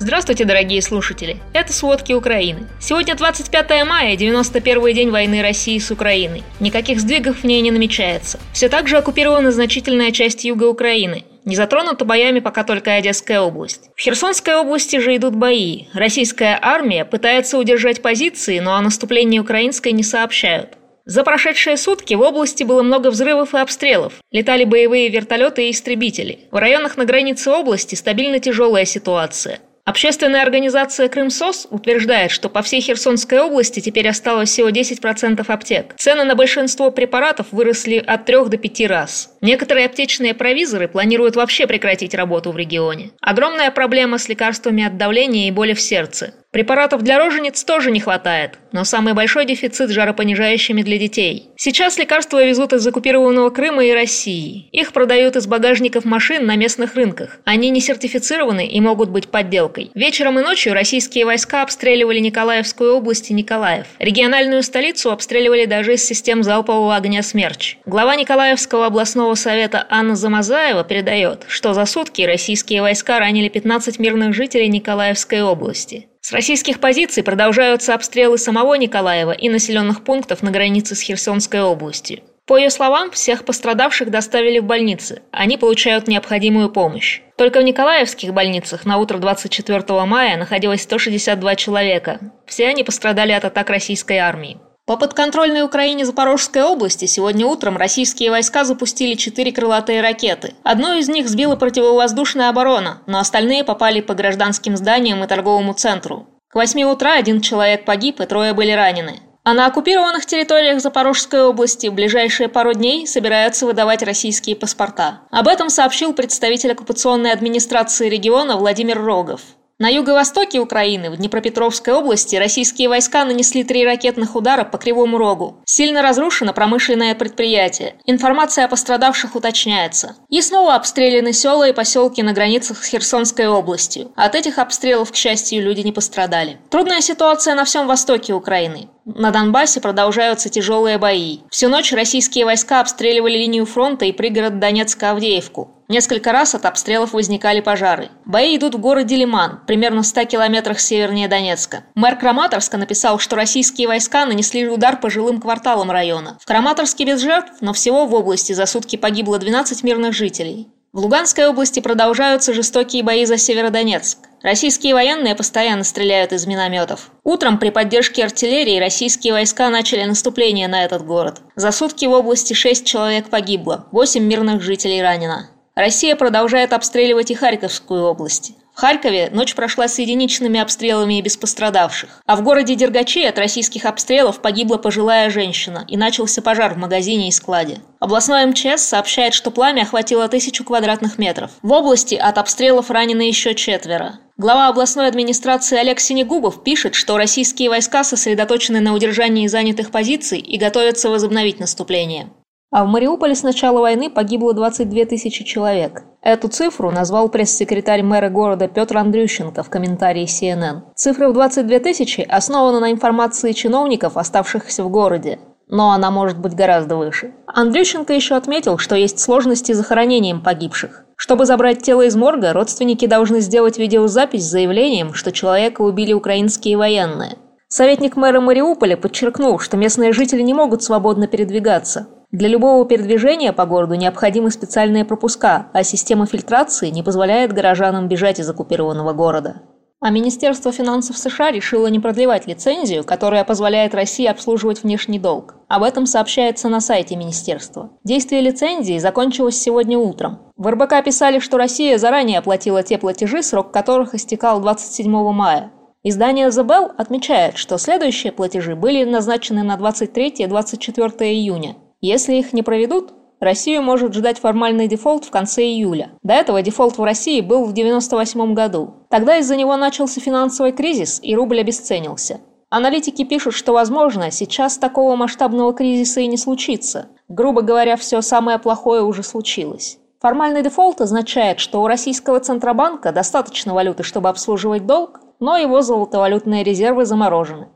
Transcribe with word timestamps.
Здравствуйте, 0.00 0.44
дорогие 0.44 0.82
слушатели! 0.82 1.36
Это 1.52 1.72
«Сводки 1.72 2.12
Украины». 2.12 2.66
Сегодня 2.80 3.14
25 3.14 3.86
мая, 3.86 4.16
91 4.16 4.92
день 4.92 5.10
войны 5.10 5.40
России 5.40 5.78
с 5.78 5.92
Украиной. 5.92 6.42
Никаких 6.58 6.98
сдвигов 6.98 7.38
в 7.38 7.44
ней 7.44 7.60
не 7.60 7.70
намечается. 7.70 8.40
Все 8.52 8.68
так 8.68 8.88
же 8.88 8.96
оккупирована 8.96 9.52
значительная 9.52 10.10
часть 10.10 10.44
юга 10.44 10.64
Украины. 10.64 11.24
Не 11.44 11.54
затронута 11.54 12.04
боями 12.04 12.40
пока 12.40 12.64
только 12.64 12.94
Одесская 12.94 13.40
область. 13.40 13.90
В 13.94 14.00
Херсонской 14.00 14.56
области 14.56 14.98
же 14.98 15.14
идут 15.14 15.36
бои. 15.36 15.84
Российская 15.94 16.58
армия 16.60 17.04
пытается 17.04 17.56
удержать 17.56 18.02
позиции, 18.02 18.58
но 18.58 18.74
о 18.74 18.80
наступлении 18.82 19.38
украинской 19.38 19.92
не 19.92 20.02
сообщают. 20.02 20.70
За 21.04 21.22
прошедшие 21.22 21.76
сутки 21.76 22.14
в 22.14 22.20
области 22.20 22.64
было 22.64 22.82
много 22.82 23.10
взрывов 23.10 23.54
и 23.54 23.58
обстрелов. 23.58 24.14
Летали 24.32 24.64
боевые 24.64 25.08
вертолеты 25.08 25.68
и 25.68 25.70
истребители. 25.70 26.40
В 26.50 26.56
районах 26.56 26.96
на 26.96 27.04
границе 27.04 27.50
области 27.50 27.94
стабильно 27.94 28.40
тяжелая 28.40 28.86
ситуация. 28.86 29.60
Общественная 29.86 30.42
организация 30.42 31.10
«Крымсос» 31.10 31.66
утверждает, 31.68 32.30
что 32.30 32.48
по 32.48 32.62
всей 32.62 32.80
Херсонской 32.80 33.38
области 33.40 33.80
теперь 33.80 34.08
осталось 34.08 34.48
всего 34.48 34.70
10% 34.70 35.44
аптек. 35.46 35.94
Цены 35.98 36.24
на 36.24 36.34
большинство 36.34 36.90
препаратов 36.90 37.48
выросли 37.52 37.98
от 37.98 38.24
3 38.24 38.46
до 38.46 38.56
5 38.56 38.86
раз. 38.86 39.36
Некоторые 39.42 39.84
аптечные 39.84 40.32
провизоры 40.32 40.88
планируют 40.88 41.36
вообще 41.36 41.66
прекратить 41.66 42.14
работу 42.14 42.50
в 42.50 42.56
регионе. 42.56 43.10
Огромная 43.20 43.70
проблема 43.70 44.16
с 44.16 44.26
лекарствами 44.26 44.86
от 44.86 44.96
давления 44.96 45.48
и 45.48 45.50
боли 45.50 45.74
в 45.74 45.80
сердце. 45.82 46.32
Препаратов 46.54 47.02
для 47.02 47.18
рожениц 47.18 47.64
тоже 47.64 47.90
не 47.90 47.98
хватает, 47.98 48.60
но 48.70 48.84
самый 48.84 49.12
большой 49.12 49.44
дефицит 49.44 49.90
жаропонижающими 49.90 50.82
для 50.82 50.98
детей. 50.98 51.48
Сейчас 51.56 51.98
лекарства 51.98 52.44
везут 52.44 52.72
из 52.72 52.86
оккупированного 52.86 53.50
Крыма 53.50 53.84
и 53.84 53.90
России. 53.90 54.68
Их 54.70 54.92
продают 54.92 55.34
из 55.34 55.48
багажников 55.48 56.04
машин 56.04 56.46
на 56.46 56.54
местных 56.54 56.94
рынках. 56.94 57.40
Они 57.44 57.70
не 57.70 57.80
сертифицированы 57.80 58.68
и 58.68 58.80
могут 58.80 59.10
быть 59.10 59.30
подделкой. 59.30 59.90
Вечером 59.96 60.38
и 60.38 60.42
ночью 60.42 60.74
российские 60.74 61.24
войска 61.24 61.62
обстреливали 61.62 62.20
Николаевскую 62.20 62.94
область 62.94 63.32
и 63.32 63.34
Николаев. 63.34 63.86
Региональную 63.98 64.62
столицу 64.62 65.10
обстреливали 65.10 65.64
даже 65.64 65.94
из 65.94 66.04
систем 66.04 66.44
залпового 66.44 66.94
огня 66.94 67.24
«Смерч». 67.24 67.78
Глава 67.84 68.14
Николаевского 68.14 68.86
областного 68.86 69.34
совета 69.34 69.88
Анна 69.90 70.14
Замазаева 70.14 70.84
передает, 70.84 71.46
что 71.48 71.74
за 71.74 71.84
сутки 71.84 72.22
российские 72.22 72.80
войска 72.80 73.18
ранили 73.18 73.48
15 73.48 73.98
мирных 73.98 74.34
жителей 74.34 74.68
Николаевской 74.68 75.42
области. 75.42 76.06
С 76.26 76.32
российских 76.32 76.80
позиций 76.80 77.22
продолжаются 77.22 77.92
обстрелы 77.92 78.38
самого 78.38 78.76
Николаева 78.76 79.32
и 79.32 79.50
населенных 79.50 80.04
пунктов 80.04 80.42
на 80.42 80.50
границе 80.50 80.94
с 80.94 81.02
Херсонской 81.02 81.60
областью. 81.60 82.22
По 82.46 82.56
ее 82.56 82.70
словам, 82.70 83.10
всех 83.10 83.44
пострадавших 83.44 84.10
доставили 84.10 84.58
в 84.58 84.64
больницы. 84.64 85.20
Они 85.32 85.58
получают 85.58 86.08
необходимую 86.08 86.70
помощь. 86.70 87.20
Только 87.36 87.60
в 87.60 87.62
Николаевских 87.62 88.32
больницах 88.32 88.86
на 88.86 88.96
утро 88.96 89.18
24 89.18 89.82
мая 90.06 90.38
находилось 90.38 90.84
162 90.84 91.56
человека. 91.56 92.20
Все 92.46 92.68
они 92.68 92.84
пострадали 92.84 93.32
от 93.32 93.44
атак 93.44 93.68
российской 93.68 94.16
армии. 94.16 94.56
По 94.86 94.98
подконтрольной 94.98 95.62
Украине 95.62 96.04
Запорожской 96.04 96.62
области 96.62 97.06
сегодня 97.06 97.46
утром 97.46 97.78
российские 97.78 98.30
войска 98.30 98.64
запустили 98.64 99.14
четыре 99.14 99.50
крылатые 99.50 100.02
ракеты. 100.02 100.52
Одну 100.62 100.92
из 100.98 101.08
них 101.08 101.26
сбила 101.26 101.56
противовоздушная 101.56 102.50
оборона, 102.50 103.00
но 103.06 103.18
остальные 103.18 103.64
попали 103.64 104.02
по 104.02 104.12
гражданским 104.12 104.76
зданиям 104.76 105.24
и 105.24 105.26
торговому 105.26 105.72
центру. 105.72 106.26
К 106.48 106.56
8 106.56 106.82
утра 106.82 107.14
один 107.14 107.40
человек 107.40 107.86
погиб 107.86 108.20
и 108.20 108.26
трое 108.26 108.52
были 108.52 108.72
ранены. 108.72 109.20
А 109.42 109.54
на 109.54 109.64
оккупированных 109.66 110.26
территориях 110.26 110.82
Запорожской 110.82 111.44
области 111.44 111.86
в 111.86 111.94
ближайшие 111.94 112.50
пару 112.50 112.74
дней 112.74 113.06
собираются 113.06 113.64
выдавать 113.64 114.02
российские 114.02 114.54
паспорта. 114.54 115.20
Об 115.30 115.48
этом 115.48 115.70
сообщил 115.70 116.12
представитель 116.12 116.72
оккупационной 116.72 117.32
администрации 117.32 118.10
региона 118.10 118.58
Владимир 118.58 119.02
Рогов. 119.02 119.40
На 119.80 119.88
юго-востоке 119.88 120.60
Украины, 120.60 121.10
в 121.10 121.16
Днепропетровской 121.16 121.92
области, 121.92 122.36
российские 122.36 122.88
войска 122.88 123.24
нанесли 123.24 123.64
три 123.64 123.84
ракетных 123.84 124.36
удара 124.36 124.62
по 124.62 124.78
Кривому 124.78 125.18
Рогу. 125.18 125.56
Сильно 125.64 126.00
разрушено 126.00 126.52
промышленное 126.52 127.16
предприятие. 127.16 127.96
Информация 128.06 128.66
о 128.66 128.68
пострадавших 128.68 129.34
уточняется. 129.34 130.14
И 130.28 130.40
снова 130.42 130.76
обстреляны 130.76 131.32
села 131.32 131.68
и 131.68 131.72
поселки 131.72 132.22
на 132.22 132.32
границах 132.32 132.84
с 132.84 132.86
Херсонской 132.86 133.48
областью. 133.48 134.12
От 134.14 134.36
этих 134.36 134.58
обстрелов, 134.58 135.10
к 135.10 135.16
счастью, 135.16 135.64
люди 135.64 135.80
не 135.80 135.90
пострадали. 135.90 136.58
Трудная 136.70 137.00
ситуация 137.00 137.56
на 137.56 137.64
всем 137.64 137.88
востоке 137.88 138.32
Украины. 138.32 138.90
На 139.04 139.32
Донбассе 139.32 139.80
продолжаются 139.80 140.48
тяжелые 140.48 140.98
бои. 140.98 141.40
Всю 141.50 141.68
ночь 141.68 141.92
российские 141.92 142.44
войска 142.44 142.80
обстреливали 142.80 143.36
линию 143.36 143.66
фронта 143.66 144.04
и 144.04 144.12
пригород 144.12 144.54
Донецка-Авдеевку. 144.54 145.68
Несколько 145.88 146.32
раз 146.32 146.54
от 146.54 146.64
обстрелов 146.64 147.12
возникали 147.12 147.60
пожары. 147.60 148.08
Бои 148.24 148.56
идут 148.56 148.74
в 148.74 148.78
городе 148.78 149.16
Лиман, 149.16 149.60
примерно 149.66 150.02
в 150.02 150.06
100 150.06 150.24
километрах 150.24 150.80
севернее 150.80 151.28
Донецка. 151.28 151.84
Мэр 151.94 152.16
Краматорска 152.16 152.78
написал, 152.78 153.18
что 153.18 153.36
российские 153.36 153.88
войска 153.88 154.24
нанесли 154.24 154.66
удар 154.66 154.98
по 154.98 155.10
жилым 155.10 155.40
кварталам 155.40 155.90
района. 155.90 156.38
В 156.40 156.46
Краматорске 156.46 157.04
без 157.04 157.20
жертв, 157.20 157.52
но 157.60 157.74
всего 157.74 158.06
в 158.06 158.14
области 158.14 158.54
за 158.54 158.64
сутки 158.64 158.96
погибло 158.96 159.38
12 159.38 159.82
мирных 159.84 160.14
жителей. 160.14 160.68
В 160.94 161.00
Луганской 161.00 161.48
области 161.48 161.80
продолжаются 161.80 162.54
жестокие 162.54 163.02
бои 163.02 163.24
за 163.24 163.36
Северодонецк. 163.36 164.18
Российские 164.42 164.94
военные 164.94 165.34
постоянно 165.34 165.82
стреляют 165.82 166.32
из 166.32 166.46
минометов. 166.46 167.10
Утром 167.24 167.58
при 167.58 167.70
поддержке 167.70 168.22
артиллерии 168.22 168.78
российские 168.78 169.32
войска 169.32 169.70
начали 169.70 170.04
наступление 170.04 170.68
на 170.68 170.84
этот 170.84 171.04
город. 171.04 171.40
За 171.56 171.72
сутки 171.72 172.04
в 172.04 172.12
области 172.12 172.52
6 172.52 172.86
человек 172.86 173.28
погибло, 173.28 173.86
8 173.90 174.22
мирных 174.22 174.62
жителей 174.62 175.02
ранено. 175.02 175.50
Россия 175.74 176.14
продолжает 176.14 176.72
обстреливать 176.72 177.32
и 177.32 177.34
Харьковскую 177.34 178.04
область. 178.04 178.52
В 178.74 178.80
Харькове 178.80 179.30
ночь 179.32 179.54
прошла 179.54 179.86
с 179.86 179.98
единичными 179.98 180.58
обстрелами 180.58 181.18
и 181.18 181.22
без 181.22 181.36
пострадавших. 181.36 182.22
А 182.26 182.36
в 182.36 182.42
городе 182.42 182.74
Дергачи 182.74 183.24
от 183.24 183.38
российских 183.38 183.84
обстрелов 183.84 184.40
погибла 184.40 184.78
пожилая 184.78 185.30
женщина 185.30 185.84
и 185.88 185.96
начался 185.96 186.42
пожар 186.42 186.74
в 186.74 186.78
магазине 186.78 187.28
и 187.28 187.32
складе. 187.32 187.80
Областной 188.00 188.46
МЧС 188.46 188.82
сообщает, 188.82 189.32
что 189.32 189.52
пламя 189.52 189.82
охватило 189.82 190.28
тысячу 190.28 190.64
квадратных 190.64 191.18
метров. 191.18 191.52
В 191.62 191.70
области 191.70 192.16
от 192.16 192.38
обстрелов 192.38 192.90
ранены 192.90 193.22
еще 193.22 193.54
четверо. 193.54 194.18
Глава 194.36 194.68
областной 194.68 195.06
администрации 195.06 195.78
Олег 195.78 196.00
Синегубов 196.00 196.64
пишет, 196.64 196.96
что 196.96 197.16
российские 197.16 197.70
войска 197.70 198.02
сосредоточены 198.02 198.80
на 198.80 198.92
удержании 198.92 199.46
занятых 199.46 199.92
позиций 199.92 200.40
и 200.40 200.56
готовятся 200.58 201.10
возобновить 201.10 201.60
наступление. 201.60 202.28
А 202.74 202.84
в 202.84 202.88
Мариуполе 202.88 203.36
с 203.36 203.44
начала 203.44 203.78
войны 203.78 204.10
погибло 204.10 204.52
22 204.52 205.04
тысячи 205.04 205.44
человек. 205.44 206.02
Эту 206.22 206.48
цифру 206.48 206.90
назвал 206.90 207.28
пресс-секретарь 207.28 208.02
мэра 208.02 208.30
города 208.30 208.66
Петр 208.66 208.96
Андрющенко 208.96 209.62
в 209.62 209.70
комментарии 209.70 210.24
CNN. 210.24 210.80
Цифра 210.96 211.28
в 211.28 211.34
22 211.34 211.78
тысячи 211.78 212.22
основана 212.22 212.80
на 212.80 212.90
информации 212.90 213.52
чиновников, 213.52 214.16
оставшихся 214.16 214.82
в 214.82 214.90
городе. 214.90 215.38
Но 215.68 215.92
она 215.92 216.10
может 216.10 216.36
быть 216.40 216.56
гораздо 216.56 216.96
выше. 216.96 217.32
Андрющенко 217.46 218.12
еще 218.12 218.34
отметил, 218.34 218.76
что 218.78 218.96
есть 218.96 219.20
сложности 219.20 219.70
с 219.70 219.76
захоронением 219.76 220.42
погибших. 220.42 221.04
Чтобы 221.14 221.46
забрать 221.46 221.80
тело 221.80 222.02
из 222.02 222.16
морга, 222.16 222.52
родственники 222.52 223.06
должны 223.06 223.38
сделать 223.38 223.78
видеозапись 223.78 224.42
с 224.42 224.50
заявлением, 224.50 225.14
что 225.14 225.30
человека 225.30 225.82
убили 225.82 226.12
украинские 226.12 226.76
военные. 226.76 227.36
Советник 227.68 228.16
мэра 228.16 228.40
Мариуполя 228.40 228.96
подчеркнул, 228.96 229.60
что 229.60 229.76
местные 229.76 230.12
жители 230.12 230.42
не 230.42 230.54
могут 230.54 230.82
свободно 230.82 231.28
передвигаться. 231.28 232.08
Для 232.34 232.48
любого 232.48 232.84
передвижения 232.84 233.52
по 233.52 233.64
городу 233.64 233.94
необходимы 233.94 234.50
специальные 234.50 235.04
пропуска, 235.04 235.68
а 235.72 235.84
система 235.84 236.26
фильтрации 236.26 236.90
не 236.90 237.04
позволяет 237.04 237.52
горожанам 237.52 238.08
бежать 238.08 238.40
из 238.40 238.50
оккупированного 238.50 239.12
города. 239.12 239.62
А 240.00 240.10
Министерство 240.10 240.72
финансов 240.72 241.16
США 241.16 241.52
решило 241.52 241.86
не 241.86 242.00
продлевать 242.00 242.48
лицензию, 242.48 243.04
которая 243.04 243.44
позволяет 243.44 243.94
России 243.94 244.26
обслуживать 244.26 244.82
внешний 244.82 245.20
долг. 245.20 245.54
Об 245.68 245.84
этом 245.84 246.06
сообщается 246.06 246.68
на 246.68 246.80
сайте 246.80 247.14
министерства. 247.14 247.92
Действие 248.02 248.40
лицензии 248.40 248.98
закончилось 248.98 249.56
сегодня 249.56 249.96
утром. 249.96 250.40
В 250.56 250.66
РБК 250.68 251.04
писали, 251.04 251.38
что 251.38 251.56
Россия 251.56 251.98
заранее 251.98 252.40
оплатила 252.40 252.82
те 252.82 252.98
платежи, 252.98 253.44
срок 253.44 253.70
которых 253.70 254.12
истекал 254.12 254.60
27 254.60 255.08
мая. 255.30 255.70
Издание 256.02 256.48
The 256.48 256.66
Bell 256.66 256.90
отмечает, 256.98 257.58
что 257.58 257.78
следующие 257.78 258.32
платежи 258.32 258.74
были 258.74 259.04
назначены 259.04 259.62
на 259.62 259.76
23 259.76 260.30
и 260.30 260.46
24 260.48 261.32
июня. 261.32 261.76
Если 262.06 262.34
их 262.34 262.52
не 262.52 262.62
проведут, 262.62 263.14
Россию 263.40 263.80
может 263.80 264.12
ждать 264.12 264.38
формальный 264.38 264.88
дефолт 264.88 265.24
в 265.24 265.30
конце 265.30 265.62
июля. 265.62 266.10
До 266.22 266.34
этого 266.34 266.60
дефолт 266.60 266.98
в 266.98 267.02
России 267.02 267.40
был 267.40 267.64
в 267.64 267.70
1998 267.70 268.52
году. 268.52 268.92
Тогда 269.08 269.38
из-за 269.38 269.56
него 269.56 269.74
начался 269.78 270.20
финансовый 270.20 270.72
кризис 270.72 271.18
и 271.22 271.34
рубль 271.34 271.60
обесценился. 271.60 272.42
Аналитики 272.68 273.24
пишут, 273.24 273.54
что, 273.54 273.72
возможно, 273.72 274.30
сейчас 274.30 274.76
такого 274.76 275.16
масштабного 275.16 275.72
кризиса 275.72 276.20
и 276.20 276.26
не 276.26 276.36
случится. 276.36 277.06
Грубо 277.28 277.62
говоря, 277.62 277.96
все 277.96 278.20
самое 278.20 278.58
плохое 278.58 279.00
уже 279.00 279.22
случилось. 279.22 279.96
Формальный 280.20 280.62
дефолт 280.62 281.00
означает, 281.00 281.58
что 281.58 281.82
у 281.82 281.86
российского 281.86 282.38
Центробанка 282.38 283.12
достаточно 283.12 283.72
валюты, 283.72 284.02
чтобы 284.02 284.28
обслуживать 284.28 284.84
долг, 284.84 285.22
но 285.40 285.56
его 285.56 285.80
золотовалютные 285.80 286.64
резервы 286.64 287.06
заморожены. 287.06 287.68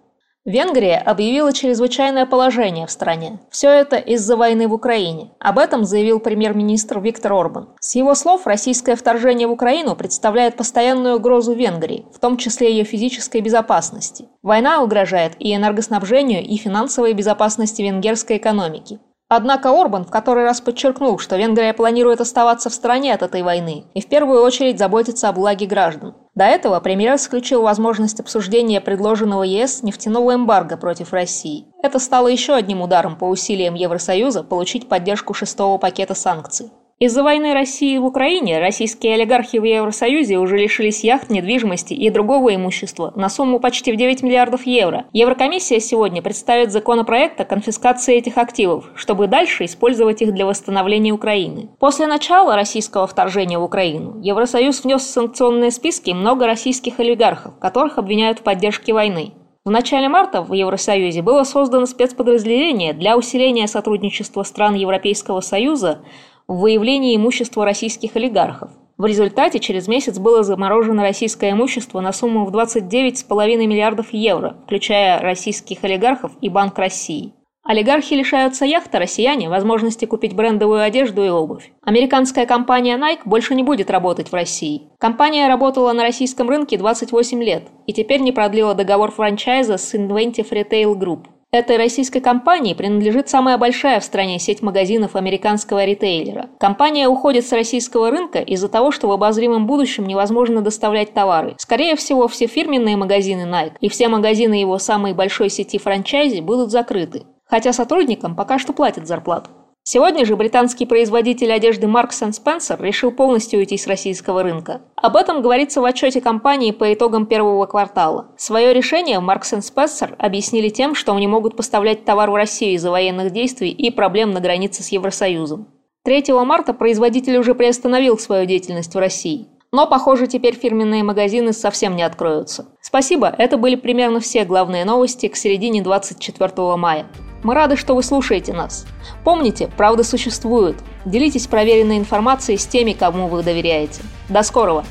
Венгрия 0.44 0.96
объявила 0.96 1.52
чрезвычайное 1.52 2.24
положение 2.24 2.86
в 2.86 2.90
стране. 2.90 3.38
Все 3.50 3.68
это 3.70 3.96
из-за 3.96 4.34
войны 4.34 4.66
в 4.66 4.72
Украине. 4.72 5.32
Об 5.40 5.58
этом 5.58 5.84
заявил 5.84 6.20
премьер-министр 6.20 7.00
Виктор 7.00 7.34
Орбан. 7.34 7.68
С 7.80 7.96
его 7.96 8.14
слов, 8.14 8.46
российское 8.46 8.96
вторжение 8.96 9.46
в 9.46 9.52
Украину 9.52 9.94
представляет 9.94 10.56
постоянную 10.56 11.16
угрозу 11.16 11.52
Венгрии, 11.52 12.06
в 12.14 12.18
том 12.18 12.38
числе 12.38 12.70
ее 12.70 12.84
физической 12.84 13.42
безопасности. 13.42 14.28
Война 14.42 14.82
угрожает 14.82 15.34
и 15.38 15.54
энергоснабжению, 15.54 16.42
и 16.42 16.56
финансовой 16.56 17.12
безопасности 17.12 17.82
венгерской 17.82 18.38
экономики. 18.38 19.00
Однако 19.30 19.78
Орбан 19.78 20.06
в 20.06 20.10
который 20.10 20.44
раз 20.44 20.62
подчеркнул, 20.62 21.18
что 21.18 21.36
Венгрия 21.36 21.74
планирует 21.74 22.22
оставаться 22.22 22.70
в 22.70 22.74
стороне 22.74 23.12
от 23.12 23.22
этой 23.22 23.42
войны 23.42 23.84
и 23.92 24.00
в 24.00 24.08
первую 24.08 24.42
очередь 24.42 24.78
заботиться 24.78 25.28
о 25.28 25.32
благе 25.34 25.66
граждан. 25.66 26.14
До 26.38 26.44
этого 26.44 26.78
премьер 26.78 27.16
исключил 27.16 27.62
возможность 27.62 28.20
обсуждения 28.20 28.80
предложенного 28.80 29.42
ЕС 29.42 29.82
нефтяного 29.82 30.36
эмбарго 30.36 30.76
против 30.76 31.12
России. 31.12 31.66
Это 31.82 31.98
стало 31.98 32.28
еще 32.28 32.54
одним 32.54 32.80
ударом 32.80 33.16
по 33.16 33.24
усилиям 33.24 33.74
Евросоюза 33.74 34.44
получить 34.44 34.88
поддержку 34.88 35.34
шестого 35.34 35.78
пакета 35.78 36.14
санкций. 36.14 36.70
Из-за 37.00 37.22
войны 37.22 37.54
России 37.54 37.96
в 37.96 38.04
Украине 38.04 38.58
российские 38.58 39.14
олигархи 39.14 39.58
в 39.58 39.62
Евросоюзе 39.62 40.38
уже 40.38 40.58
лишились 40.58 41.04
яхт, 41.04 41.30
недвижимости 41.30 41.94
и 41.94 42.10
другого 42.10 42.56
имущества 42.56 43.12
на 43.14 43.28
сумму 43.28 43.60
почти 43.60 43.92
в 43.92 43.96
9 43.96 44.24
миллиардов 44.24 44.66
евро. 44.66 45.04
Еврокомиссия 45.12 45.78
сегодня 45.78 46.22
представит 46.22 46.72
законопроект 46.72 47.40
о 47.40 47.44
конфискации 47.44 48.16
этих 48.16 48.36
активов, 48.36 48.90
чтобы 48.96 49.28
дальше 49.28 49.66
использовать 49.66 50.22
их 50.22 50.34
для 50.34 50.44
восстановления 50.44 51.12
Украины. 51.12 51.70
После 51.78 52.08
начала 52.08 52.56
российского 52.56 53.06
вторжения 53.06 53.60
в 53.60 53.62
Украину 53.62 54.20
Евросоюз 54.20 54.82
внес 54.82 55.02
в 55.02 55.08
санкционные 55.08 55.70
списки 55.70 56.10
много 56.10 56.46
российских 56.46 56.98
олигархов, 56.98 57.56
которых 57.60 57.98
обвиняют 57.98 58.40
в 58.40 58.42
поддержке 58.42 58.92
войны. 58.92 59.34
В 59.64 59.70
начале 59.70 60.08
марта 60.08 60.42
в 60.42 60.52
Евросоюзе 60.52 61.22
было 61.22 61.44
создано 61.44 61.86
спецподразделение 61.86 62.92
для 62.92 63.16
усиления 63.16 63.68
сотрудничества 63.68 64.42
стран 64.42 64.74
Европейского 64.74 65.42
Союза 65.42 66.00
в 66.48 66.60
выявлении 66.60 67.14
имущества 67.14 67.64
российских 67.64 68.16
олигархов. 68.16 68.70
В 68.96 69.04
результате 69.04 69.60
через 69.60 69.86
месяц 69.86 70.18
было 70.18 70.42
заморожено 70.42 71.02
российское 71.02 71.52
имущество 71.52 72.00
на 72.00 72.12
сумму 72.12 72.46
в 72.46 72.50
29,5 72.50 73.66
миллиардов 73.66 74.12
евро, 74.12 74.56
включая 74.64 75.20
российских 75.20 75.84
олигархов 75.84 76.32
и 76.40 76.48
Банк 76.48 76.76
России. 76.78 77.34
Олигархи 77.64 78.14
лишаются 78.14 78.64
яхты, 78.64 78.98
россияне– 78.98 79.48
возможности 79.50 80.06
купить 80.06 80.34
брендовую 80.34 80.80
одежду 80.80 81.22
и 81.22 81.28
обувь. 81.28 81.70
Американская 81.82 82.46
компания 82.46 82.96
Nike 82.96 83.20
больше 83.26 83.54
не 83.54 83.62
будет 83.62 83.90
работать 83.90 84.30
в 84.30 84.34
России. 84.34 84.88
Компания 84.98 85.48
работала 85.48 85.92
на 85.92 86.02
российском 86.02 86.48
рынке 86.48 86.78
28 86.78 87.42
лет 87.42 87.64
и 87.86 87.92
теперь 87.92 88.22
не 88.22 88.32
продлила 88.32 88.74
договор 88.74 89.10
франчайза 89.12 89.76
с 89.76 89.94
Inventive 89.94 90.50
Retail 90.50 90.94
Group. 90.94 91.26
Этой 91.50 91.78
российской 91.78 92.20
компании 92.20 92.74
принадлежит 92.74 93.30
самая 93.30 93.56
большая 93.56 94.00
в 94.00 94.04
стране 94.04 94.38
сеть 94.38 94.60
магазинов 94.60 95.16
американского 95.16 95.82
ритейлера. 95.86 96.50
Компания 96.60 97.08
уходит 97.08 97.46
с 97.46 97.52
российского 97.52 98.10
рынка 98.10 98.40
из-за 98.40 98.68
того, 98.68 98.90
что 98.90 99.08
в 99.08 99.12
обозримом 99.12 99.66
будущем 99.66 100.06
невозможно 100.06 100.60
доставлять 100.60 101.14
товары. 101.14 101.54
Скорее 101.56 101.96
всего, 101.96 102.28
все 102.28 102.48
фирменные 102.48 102.98
магазины 102.98 103.48
Nike 103.50 103.76
и 103.80 103.88
все 103.88 104.08
магазины 104.08 104.54
его 104.54 104.78
самой 104.78 105.14
большой 105.14 105.48
сети 105.48 105.78
франчайзи 105.78 106.40
будут 106.40 106.70
закрыты. 106.70 107.22
Хотя 107.46 107.72
сотрудникам 107.72 108.36
пока 108.36 108.58
что 108.58 108.74
платят 108.74 109.06
зарплату. 109.06 109.48
Сегодня 109.90 110.26
же 110.26 110.36
британский 110.36 110.84
производитель 110.84 111.50
одежды 111.50 111.86
Marks 111.86 112.20
Spencer 112.20 112.76
решил 112.78 113.10
полностью 113.10 113.58
уйти 113.58 113.78
с 113.78 113.86
российского 113.86 114.42
рынка. 114.42 114.82
Об 114.96 115.16
этом 115.16 115.40
говорится 115.40 115.80
в 115.80 115.86
отчете 115.86 116.20
компании 116.20 116.72
по 116.72 116.92
итогам 116.92 117.24
первого 117.24 117.64
квартала. 117.64 118.26
Свое 118.36 118.74
решение 118.74 119.18
Marks 119.18 119.58
Spencer 119.60 120.14
объяснили 120.18 120.68
тем, 120.68 120.94
что 120.94 121.14
они 121.14 121.26
могут 121.26 121.56
поставлять 121.56 122.04
товар 122.04 122.30
в 122.30 122.34
Россию 122.34 122.74
из-за 122.74 122.90
военных 122.90 123.32
действий 123.32 123.70
и 123.70 123.90
проблем 123.90 124.32
на 124.32 124.40
границе 124.40 124.82
с 124.82 124.88
Евросоюзом. 124.90 125.68
3 126.04 126.34
марта 126.44 126.74
производитель 126.74 127.38
уже 127.38 127.54
приостановил 127.54 128.18
свою 128.18 128.44
деятельность 128.44 128.94
в 128.94 128.98
России. 128.98 129.48
Но, 129.72 129.86
похоже, 129.86 130.26
теперь 130.26 130.54
фирменные 130.54 131.02
магазины 131.02 131.54
совсем 131.54 131.96
не 131.96 132.02
откроются. 132.02 132.66
Спасибо, 132.82 133.34
это 133.38 133.56
были 133.56 133.76
примерно 133.76 134.20
все 134.20 134.44
главные 134.44 134.84
новости 134.84 135.28
к 135.28 135.36
середине 135.36 135.80
24 135.80 136.76
мая. 136.76 137.06
Мы 137.42 137.54
рады, 137.54 137.76
что 137.76 137.94
вы 137.94 138.02
слушаете 138.02 138.52
нас. 138.52 138.86
Помните, 139.24 139.70
правда 139.76 140.02
существует. 140.02 140.76
Делитесь 141.04 141.46
проверенной 141.46 141.98
информацией 141.98 142.58
с 142.58 142.66
теми, 142.66 142.92
кому 142.92 143.28
вы 143.28 143.42
доверяете. 143.42 144.02
До 144.28 144.42
скорого! 144.42 144.84